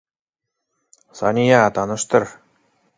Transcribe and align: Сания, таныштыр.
Сания, 1.19 1.61
таныштыр. 1.75 2.23